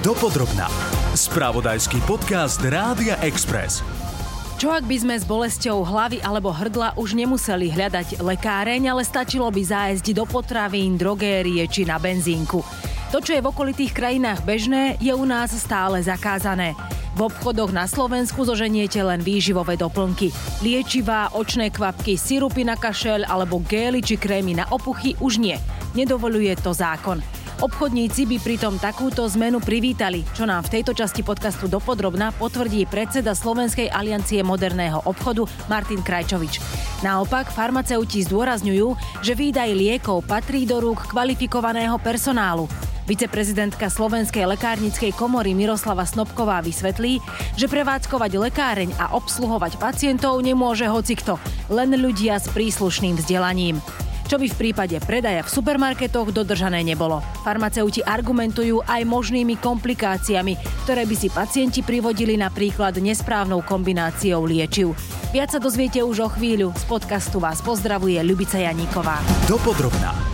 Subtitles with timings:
[0.00, 0.64] Dopodrobná.
[1.12, 3.84] Spravodajský podcast Rádia Express.
[4.56, 9.52] Čo ak by sme s bolesťou hlavy alebo hrdla už nemuseli hľadať lekáreň, ale stačilo
[9.52, 12.64] by zájsť do potravín, drogérie či na benzínku.
[13.12, 16.72] To, čo je v okolitých krajinách bežné, je u nás stále zakázané.
[17.12, 20.32] V obchodoch na Slovensku zoženiete len výživové doplnky.
[20.64, 25.60] Liečivá, očné kvapky, sirupy na kašel alebo gély či krémy na opuchy už nie.
[25.92, 27.20] Nedovoluje to zákon.
[27.60, 33.36] Obchodníci by pritom takúto zmenu privítali, čo nám v tejto časti podcastu dopodrobná potvrdí predseda
[33.36, 36.56] Slovenskej aliancie moderného obchodu Martin Krajčovič.
[37.04, 42.64] Naopak, farmaceuti zdôrazňujú, že výdaj liekov patrí do rúk kvalifikovaného personálu.
[43.04, 47.20] Viceprezidentka Slovenskej lekárnickej komory Miroslava Snobková vysvetlí,
[47.60, 51.36] že prevádzkovať lekáreň a obsluhovať pacientov nemôže hocikto,
[51.68, 53.84] len ľudia s príslušným vzdelaním
[54.30, 57.18] čo by v prípade predaja v supermarketoch dodržané nebolo.
[57.42, 60.54] Farmaceuti argumentujú aj možnými komplikáciami,
[60.86, 64.94] ktoré by si pacienti privodili napríklad nesprávnou kombináciou liečiv.
[65.34, 66.70] Viac sa dozviete už o chvíľu.
[66.78, 69.18] Z podcastu vás pozdravuje Ľubica Janíková.
[69.50, 70.29] Dopodrobná.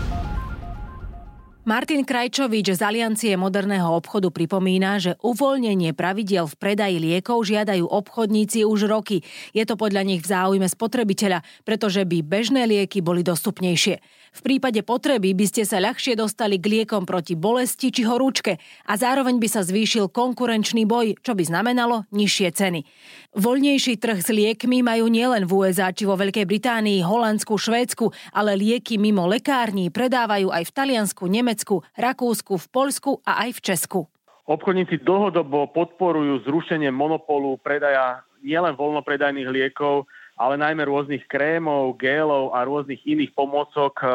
[1.67, 8.63] Martin Krajčovič z Aliancie moderného obchodu pripomína, že uvoľnenie pravidiel v predaji liekov žiadajú obchodníci
[8.63, 9.27] už roky.
[9.51, 13.99] Je to podľa nich v záujme spotrebiteľa, pretože by bežné lieky boli dostupnejšie.
[14.37, 18.93] V prípade potreby by ste sa ľahšie dostali k liekom proti bolesti či horúčke a
[18.95, 22.87] zároveň by sa zvýšil konkurenčný boj, čo by znamenalo nižšie ceny.
[23.35, 28.55] Voľnejší trh s liekmi majú nielen v USA či vo Veľkej Británii, Holandsku, Švédsku, ale
[28.55, 31.56] lieky mimo lekární predávajú aj v Taliansku, Nemecku,
[31.97, 34.01] Rakúsku, v Poľsku a aj v Česku.
[34.47, 42.63] Obchodníci dlhodobo podporujú zrušenie monopolu predaja nielen voľnopredajných liekov, ale najmä rôznych krémov, gélov a
[42.63, 44.09] rôznych iných pomôcok, e,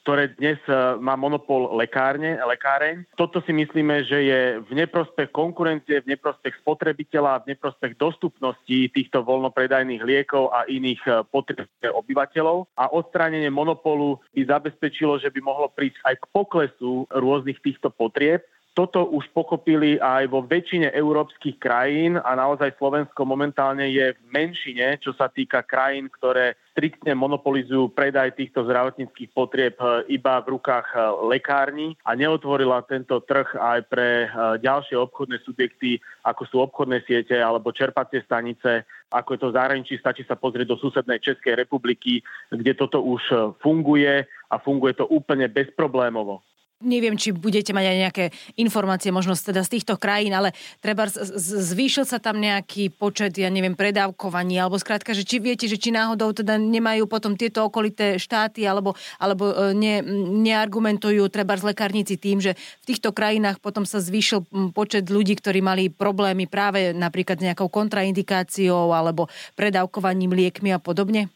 [0.00, 3.04] ktoré dnes e, má monopol lekárne, lekáreň.
[3.20, 9.20] Toto si myslíme, že je v neprospech konkurencie, v neprospech spotrebiteľa, v neprospech dostupnosti týchto
[9.20, 12.72] voľnopredajných liekov a iných e, potrieb obyvateľov.
[12.80, 18.40] A odstránenie monopolu by zabezpečilo, že by mohlo prísť aj k poklesu rôznych týchto potrieb
[18.72, 24.96] toto už pochopili aj vo väčšine európskych krajín a naozaj Slovensko momentálne je v menšine,
[24.96, 30.88] čo sa týka krajín, ktoré striktne monopolizujú predaj týchto zdravotníckých potrieb eh, iba v rukách
[30.96, 32.00] eh, lekární.
[32.08, 34.28] A neotvorila tento trh aj pre eh,
[34.64, 40.24] ďalšie obchodné subjekty, ako sú obchodné siete alebo čerpacie stanice, ako je to zahraničí, stačí
[40.24, 43.20] sa pozrieť do susednej Českej republiky, kde toto už
[43.60, 46.40] funguje a funguje to úplne bezproblémovo
[46.82, 48.24] neviem, či budete mať aj nejaké
[48.58, 53.78] informácie možno teda z týchto krajín, ale treba zvýšil sa tam nejaký počet, ja neviem,
[53.78, 58.66] predávkovaní, alebo skrátka, že či viete, že či náhodou teda nemajú potom tieto okolité štáty,
[58.66, 60.02] alebo, alebo e, ne,
[60.42, 65.62] neargumentujú treba z lekárnici tým, že v týchto krajinách potom sa zvýšil počet ľudí, ktorí
[65.62, 71.30] mali problémy práve napríklad s nejakou kontraindikáciou alebo predávkovaním liekmi a podobne?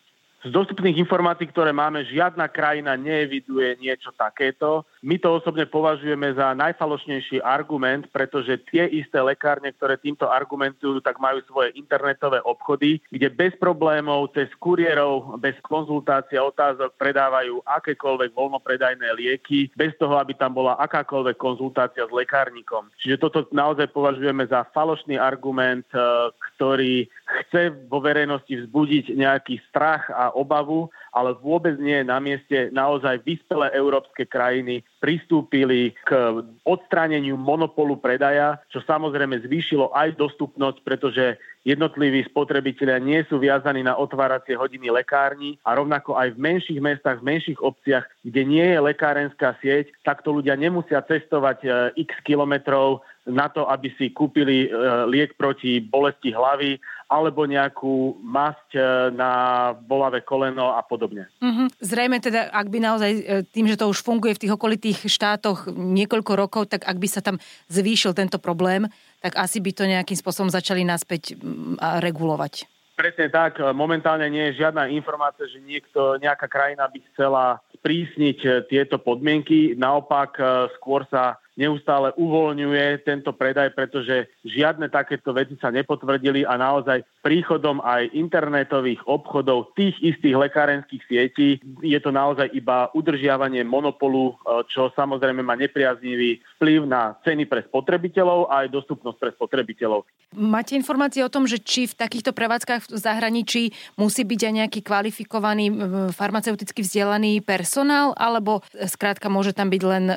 [0.44, 4.84] Z dostupných informácií, ktoré máme, žiadna krajina neeviduje niečo takéto.
[5.00, 11.16] My to osobne považujeme za najfalošnejší argument, pretože tie isté lekárne, ktoré týmto argumentujú, tak
[11.18, 18.30] majú svoje internetové obchody, kde bez problémov, cez kuriérov, bez konzultácie a otázok predávajú akékoľvek
[18.36, 22.92] voľnopredajné lieky, bez toho, aby tam bola akákoľvek konzultácia s lekárnikom.
[23.00, 27.08] Čiže toto naozaj považujeme za falošný argument, eh, ktorý
[27.44, 32.68] chce vo verejnosti vzbudiť nejaký strach a obavu, ale vôbec nie je na mieste.
[32.72, 41.40] Naozaj vyspelé európske krajiny pristúpili k odstráneniu monopolu predaja, čo samozrejme zvýšilo aj dostupnosť, pretože
[41.66, 47.18] jednotliví spotrebitelia nie sú viazaní na otváracie hodiny lekární a rovnako aj v menších mestách,
[47.24, 51.68] v menších obciach, kde nie je lekárenská sieť, takto ľudia nemusia cestovať e,
[52.02, 54.68] x kilometrov na to, aby si kúpili e,
[55.06, 58.82] liek proti bolesti hlavy alebo nejakú masť e,
[59.14, 59.30] na
[59.78, 61.30] bolavé koleno a podobne.
[61.38, 61.66] Mm-hmm.
[61.78, 63.12] Zrejme teda, ak by naozaj
[63.54, 67.22] tým, že to už funguje v tých okolitých štátoch niekoľko rokov, tak ak by sa
[67.22, 67.38] tam
[67.70, 68.90] zvýšil tento problém,
[69.22, 71.38] tak asi by to nejakým spôsobom začali naspäť
[71.78, 72.75] regulovať.
[72.96, 73.60] Presne tak.
[73.76, 79.76] Momentálne nie je žiadna informácia, že niekto, nejaká krajina by chcela sprísniť e, tieto podmienky.
[79.76, 80.40] Naopak
[80.80, 87.80] skôr sa neustále uvoľňuje tento predaj, pretože žiadne takéto veci sa nepotvrdili a naozaj príchodom
[87.82, 94.92] aj internetových obchodov tých istých lekárenských sietí je to naozaj iba udržiavanie monopolu, e, čo
[94.92, 100.04] samozrejme má nepriaznivý vplyv na ceny pre spotrebiteľov a aj dostupnosť pre spotrebiteľov.
[100.36, 103.62] Máte informácie o tom, že či v takýchto prevádzkach v zahraničí
[103.96, 105.66] musí byť aj nejaký kvalifikovaný
[106.12, 110.14] farmaceuticky vzdelaný personál, alebo skrátka môže tam byť len e,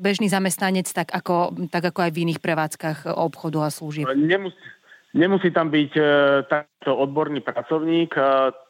[0.00, 4.06] bežný zamestnanec zamestnanec, tak ako, tak ako aj v iných prevádzkach obchodu a služieb?
[4.14, 4.54] Nemusí,
[5.14, 6.02] nemusí tam byť e,
[6.46, 8.14] takto odborný pracovník.
[8.14, 8.22] E,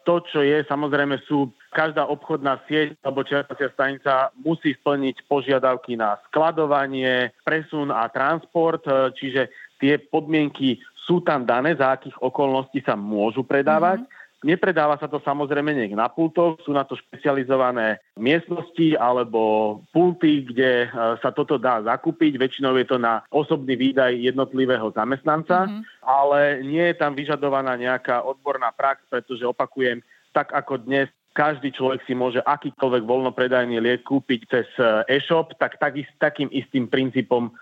[0.08, 6.16] to, čo je, samozrejme sú každá obchodná sieť alebo čerpacia stanica musí splniť požiadavky na
[6.28, 12.96] skladovanie, presun a transport, e, čiže tie podmienky sú tam dané, za akých okolností sa
[12.96, 14.00] môžu predávať.
[14.00, 20.42] Mm-hmm Nepredáva sa to samozrejme niek na pultoch, sú na to špecializované miestnosti alebo pulty,
[20.42, 20.88] kde e,
[21.22, 22.42] sa toto dá zakúpiť.
[22.42, 25.82] Väčšinou je to na osobný výdaj jednotlivého zamestnanca, mm-hmm.
[26.02, 30.02] ale nie je tam vyžadovaná nejaká odborná prax, pretože opakujem,
[30.34, 35.80] tak ako dnes každý človek si môže akýkoľvek voľnopredajný liek kúpiť cez e, e-shop, tak,
[35.80, 37.52] tak takým istým princípom e,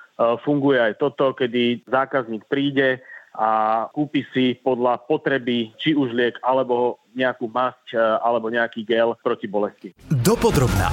[0.43, 2.99] funguje aj toto, kedy zákazník príde,
[3.35, 9.15] a kúpi si podľa potreby či už liek alebo nejakú masť e, alebo nejaký gel
[9.23, 9.95] proti bolesti.
[10.11, 10.91] Dopodrobná.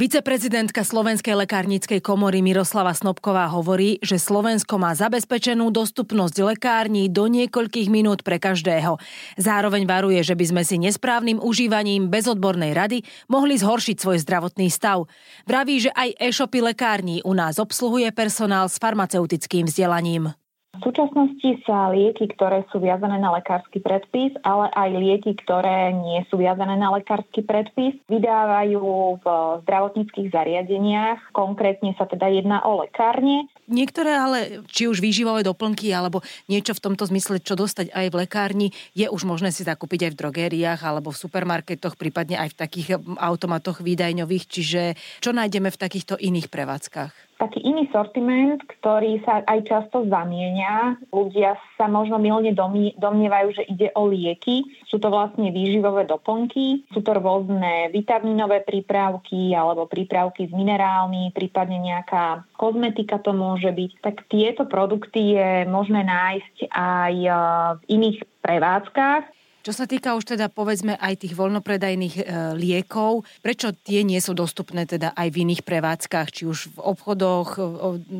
[0.00, 7.92] Viceprezidentka Slovenskej lekárnickej komory Miroslava Snobková hovorí, že Slovensko má zabezpečenú dostupnosť lekární do niekoľkých
[7.92, 8.96] minút pre každého.
[9.36, 14.72] Zároveň varuje, že by sme si nesprávnym užívaním bez odbornej rady mohli zhoršiť svoj zdravotný
[14.72, 15.04] stav.
[15.44, 20.32] Vraví, že aj e-shopy lekární u nás obsluhuje personál s farmaceutickým vzdelaním.
[20.70, 26.22] V súčasnosti sa lieky, ktoré sú viazané na lekársky predpis, ale aj lieky, ktoré nie
[26.30, 29.26] sú viazané na lekársky predpis, vydávajú v
[29.66, 31.34] zdravotníckých zariadeniach.
[31.34, 33.50] Konkrétne sa teda jedná o lekárne.
[33.66, 34.38] Niektoré ale,
[34.70, 39.10] či už výživové doplnky alebo niečo v tomto zmysle, čo dostať aj v lekárni, je
[39.10, 42.88] už možné si zakúpiť aj v drogériách alebo v supermarketoch, prípadne aj v takých
[43.18, 44.44] automatoch výdajňových.
[44.46, 44.82] Čiže
[45.18, 47.29] čo nájdeme v takýchto iných prevádzkach?
[47.40, 51.00] Taký iný sortiment, ktorý sa aj často zamienia.
[51.08, 52.52] Ľudia sa možno milne
[53.00, 54.68] domnievajú, že ide o lieky.
[54.84, 61.80] Sú to vlastne výživové doplnky, sú to rôzne vitamínové prípravky alebo prípravky s minerálmi, prípadne
[61.80, 63.90] nejaká kozmetika to môže byť.
[64.04, 67.32] Tak tieto produkty je možné nájsť aj eh,
[67.80, 69.39] v iných prevádzkach.
[69.60, 72.22] Čo sa týka už teda povedzme aj tých voľnopredajných e,
[72.56, 77.48] liekov, prečo tie nie sú dostupné teda aj v iných prevádzkach, či už v obchodoch
[77.54, 77.62] e,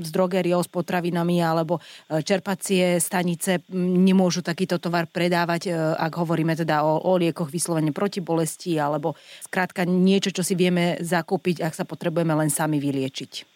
[0.04, 6.52] s drogériou, s potravinami alebo e, čerpacie stanice nemôžu takýto tovar predávať, e, ak hovoríme
[6.52, 11.72] teda o, o liekoch vyslovene proti bolesti alebo skrátka niečo, čo si vieme zakúpiť, ak
[11.72, 13.49] sa potrebujeme len sami vyliečiť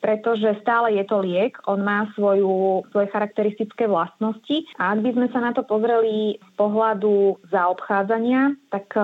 [0.00, 5.26] pretože stále je to liek, on má svoju, svoje charakteristické vlastnosti a ak by sme
[5.30, 9.00] sa na to pozreli z pohľadu zaobchádzania, tak e,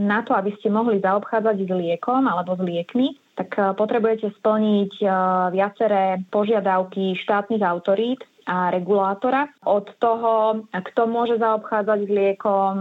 [0.00, 4.92] na to, aby ste mohli zaobchádzať s liekom alebo s liekmi, tak e, potrebujete splniť
[5.04, 5.06] e,
[5.52, 9.52] viaceré požiadavky štátnych autorít, a regulátora.
[9.68, 12.80] Od toho, kto môže zaobchádzať s liekom,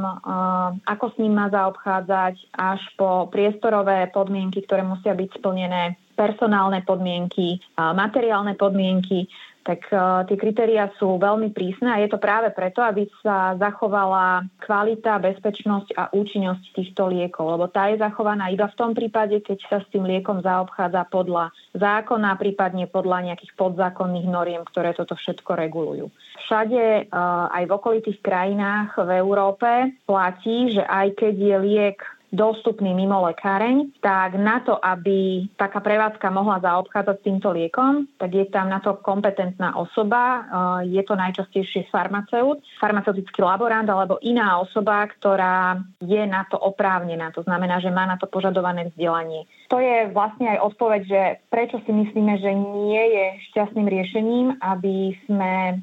[0.87, 7.61] ako s ním má zaobchádzať, až po priestorové podmienky, ktoré musia byť splnené personálne podmienky,
[7.77, 9.29] materiálne podmienky,
[9.67, 9.99] tak e,
[10.31, 15.89] tie kritéria sú veľmi prísne a je to práve preto, aby sa zachovala kvalita, bezpečnosť
[15.99, 19.91] a účinnosť týchto liekov, lebo tá je zachovaná iba v tom prípade, keď sa s
[19.91, 26.07] tým liekom zaobchádza podľa zákona, prípadne podľa nejakých podzákonných noriem, ktoré toto všetko regulujú.
[26.47, 27.19] Všade, e,
[27.51, 34.03] aj v okolitých krajinách v Európe platí, že aj keď je liek dostupný mimo lekáreň,
[34.03, 38.83] tak na to, aby taká prevádzka mohla zaobchádzať s týmto liekom, tak je tam na
[38.83, 40.43] to kompetentná osoba,
[40.83, 47.47] je to najčastejšie farmaceut, farmaceutický laborant alebo iná osoba, ktorá je na to oprávnená, to
[47.47, 49.47] znamená, že má na to požadované vzdelanie.
[49.71, 55.15] To je vlastne aj odpoveď, že prečo si myslíme, že nie je šťastným riešením, aby
[55.23, 55.79] sme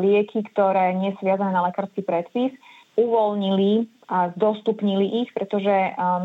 [0.00, 2.56] lieky, ktoré nie sú viazané na lekársky predpis,
[2.98, 5.72] uvoľnili a zdostupnili ich, pretože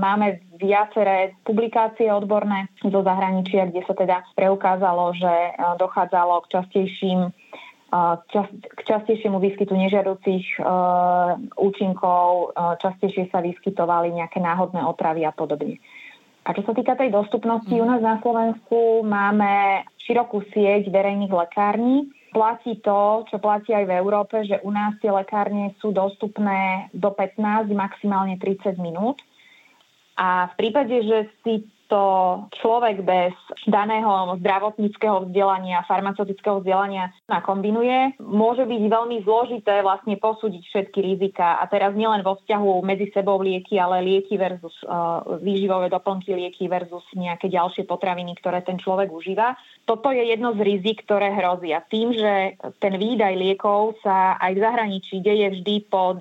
[0.04, 5.34] máme viaceré publikácie odborné zo zahraničia, kde sa teda preukázalo, že
[5.80, 7.32] dochádzalo k častejším
[8.76, 10.60] k častejšiemu výskytu nežiaducich
[11.56, 12.52] účinkov,
[12.84, 15.80] častejšie sa vyskytovali nejaké náhodné otravy a podobne.
[16.44, 22.12] A čo sa týka tej dostupnosti, u nás na Slovensku máme širokú sieť verejných lekární,
[22.38, 27.10] platí to, čo platí aj v Európe, že u nás tie lekárne sú dostupné do
[27.10, 29.18] 15, maximálne 30 minút.
[30.14, 32.04] A v prípade, že si to
[32.62, 33.34] človek bez
[33.68, 38.20] daného zdravotníckého vzdelania, farmaceutického vzdelania nakombinuje.
[38.22, 43.40] Môže byť veľmi zložité vlastne posúdiť všetky rizika a teraz nielen vo vzťahu medzi sebou
[43.42, 49.10] lieky, ale lieky versus uh, výživové doplnky lieky versus nejaké ďalšie potraviny, ktoré ten človek
[49.10, 49.56] užíva.
[49.88, 51.80] Toto je jedno z rizik, ktoré hrozia.
[51.88, 56.20] Tým, že ten výdaj liekov sa aj v zahraničí deje vždy pod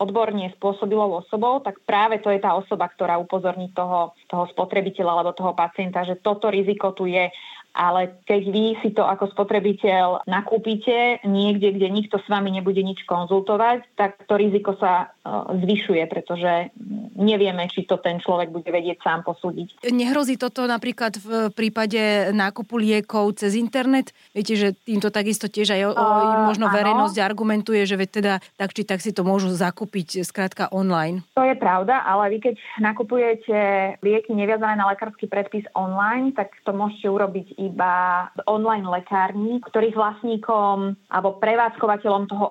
[0.00, 5.34] odborne spôsobilou osobou, tak práve to je tá osoba, ktorá upozorní toho, toho spotrebiteľa alebo
[5.34, 7.32] toho pacienta, že toto riziko tu je
[7.72, 13.04] ale keď vy si to ako spotrebiteľ nakúpite niekde, kde nikto s vami nebude nič
[13.08, 16.72] konzultovať, tak to riziko sa e, zvyšuje, pretože
[17.16, 19.88] nevieme, či to ten človek bude vedieť sám posúdiť.
[19.88, 24.12] Nehrozí toto napríklad v prípade nákupu liekov cez internet?
[24.36, 26.04] Viete, že týmto takisto tiež aj o, o,
[26.52, 31.24] možno uh, verejnosť argumentuje, že teda tak či tak si to môžu zakúpiť skrátka online.
[31.38, 33.56] To je pravda, ale vy keď nakupujete
[34.04, 40.98] lieky neviazané na lekársky predpis online, tak to môžete urobiť iba online lekárni, ktorých vlastníkom
[41.10, 42.46] alebo prevádzkovateľom toho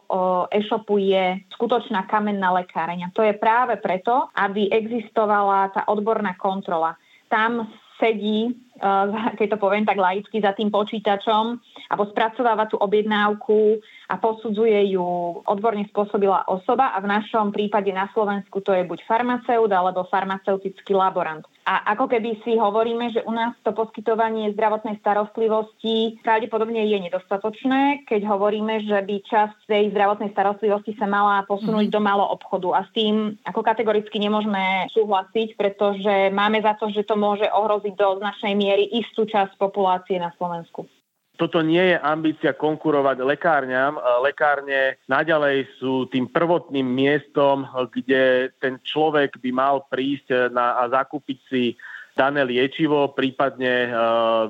[0.51, 3.11] e-shopu je skutočná kamenná lekáreň.
[3.11, 6.95] To je práve preto, aby existovala tá odborná kontrola.
[7.27, 7.67] Tam
[7.99, 11.61] sedí Eh, keď to poviem tak laicky, za tým počítačom
[11.93, 13.77] alebo spracováva tú objednávku
[14.09, 15.05] a posudzuje ju
[15.45, 20.97] odborne spôsobila osoba a v našom prípade na Slovensku to je buď farmaceut alebo farmaceutický
[20.97, 21.45] laborant.
[21.71, 28.03] A ako keby si hovoríme, že u nás to poskytovanie zdravotnej starostlivosti pravdepodobne je nedostatočné,
[28.11, 31.95] keď hovoríme, že by časť tej zdravotnej starostlivosti sa mala posunúť mm-hmm.
[31.95, 32.75] do malo obchodu.
[32.75, 37.95] A s tým ako kategoricky nemôžeme súhlasiť, pretože máme za to, že to môže ohroziť
[37.95, 40.91] do značnej miery istú časť populácie na Slovensku
[41.41, 43.97] toto nie je ambícia konkurovať lekárňam.
[44.21, 51.37] Lekárne naďalej sú tým prvotným miestom, kde ten človek by mal prísť na, a zakúpiť
[51.49, 51.73] si
[52.13, 53.89] dané liečivo, prípadne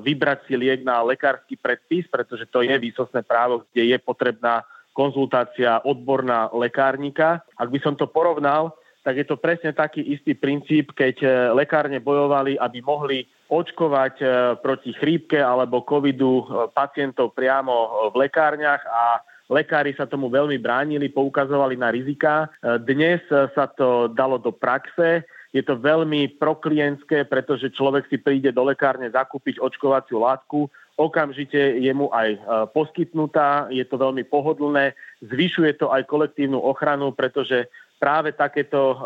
[0.04, 4.60] vybrať si liek na lekársky predpis, pretože to je výsostné právo, kde je potrebná
[4.92, 7.40] konzultácia odborná lekárnika.
[7.56, 11.28] Ak by som to porovnal, tak je to presne taký istý princíp, keď e,
[11.58, 14.26] lekárne bojovali, aby mohli očkovať e,
[14.62, 19.18] proti chrípke alebo covidu e, pacientov priamo v lekárniach a
[19.50, 22.48] lekári sa tomu veľmi bránili, poukazovali na rizika.
[22.88, 25.28] Dnes sa to dalo do praxe.
[25.52, 31.92] Je to veľmi proklientské, pretože človek si príde do lekárne zakúpiť očkovaciu látku, okamžite je
[31.92, 32.40] mu aj
[32.72, 37.68] poskytnutá, je to veľmi pohodlné, zvyšuje to aj kolektívnu ochranu, pretože
[38.02, 38.98] práve takéto uh,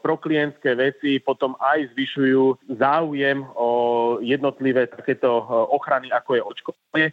[0.00, 3.68] proklientské veci potom aj zvyšujú záujem o
[4.24, 7.08] jednotlivé takéto uh, ochrany, ako je očkovanie,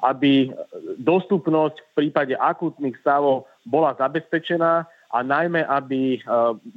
[0.00, 0.48] aby
[0.96, 6.18] dostupnosť v prípade akútnych stavov bola zabezpečená a najmä, aby e,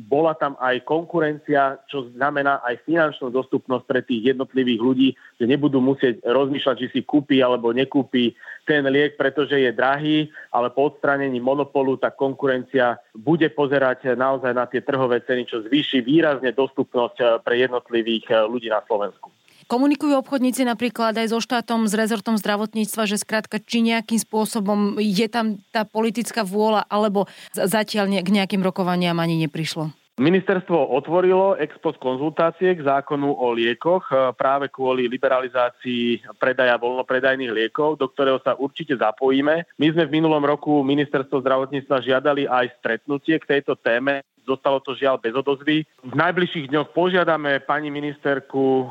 [0.09, 5.77] bola tam aj konkurencia, čo znamená aj finančnú dostupnosť pre tých jednotlivých ľudí, že nebudú
[5.77, 8.33] musieť rozmýšľať, či si kúpi alebo nekúpi
[8.65, 14.65] ten liek, pretože je drahý, ale po odstranení monopolu tá konkurencia bude pozerať naozaj na
[14.65, 19.29] tie trhové ceny, čo zvýši výrazne dostupnosť e, pre jednotlivých e, ľudí na Slovensku.
[19.67, 25.27] Komunikujú obchodníci napríklad aj so štátom, s rezortom zdravotníctva, že skrátka, či nejakým spôsobom je
[25.31, 29.91] tam tá politická vôľa, alebo zatiaľ k nejakým rokovaniam ani neprišlo?
[30.13, 37.49] Ministerstvo otvorilo ex post konzultácie k zákonu o liekoch e, práve kvôli liberalizácii predaja voľnopredajných
[37.49, 39.65] liekov, do ktorého sa určite zapojíme.
[39.73, 44.91] My sme v minulom roku ministerstvo zdravotníctva žiadali aj stretnutie k tejto téme Zostalo to
[44.93, 45.87] žiaľ bez odozvy.
[46.03, 48.87] V najbližších dňoch požiadame pani ministerku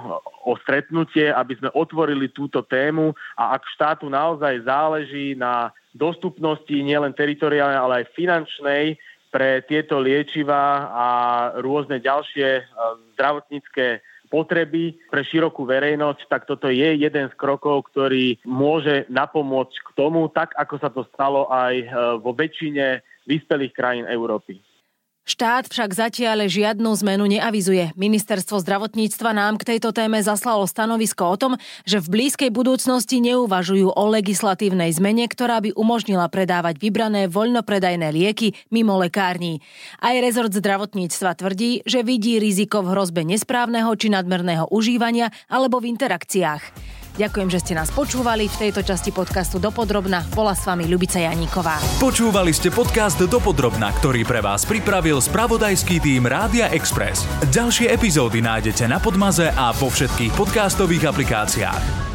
[0.49, 7.13] o stretnutie, aby sme otvorili túto tému a ak štátu naozaj záleží na dostupnosti nielen
[7.13, 8.85] teritoriálnej, ale aj finančnej
[9.33, 11.07] pre tieto liečiva a
[11.61, 12.63] rôzne ďalšie e,
[13.17, 19.89] zdravotnícke potreby pre širokú verejnosť, tak toto je jeden z krokov, ktorý môže napomôcť k
[19.93, 21.87] tomu, tak ako sa to stalo aj e,
[22.21, 24.61] vo väčšine vyspelých krajín Európy.
[25.23, 27.95] Štát však zatiaľ žiadnu zmenu neavizuje.
[27.95, 31.53] Ministerstvo zdravotníctva nám k tejto téme zaslalo stanovisko o tom,
[31.87, 38.59] že v blízkej budúcnosti neuvažujú o legislatívnej zmene, ktorá by umožnila predávať vybrané voľnopredajné lieky
[38.75, 39.63] mimo lekární.
[40.03, 45.95] Aj rezort zdravotníctva tvrdí, že vidí riziko v hrozbe nesprávneho či nadmerného užívania alebo v
[45.95, 47.02] interakciách.
[47.13, 50.25] Ďakujem, že ste nás počúvali v tejto časti podcastu Dopodrobna.
[50.33, 51.77] Bola s vami Ľubica Janíková.
[52.01, 57.29] Počúvali ste podcast Dopodrobna, ktorý pre vás pripravil spravodajský tým Rádia Express.
[57.53, 62.12] Ďalšie epizódy nájdete na Podmaze a vo všetkých podcastových aplikáciách.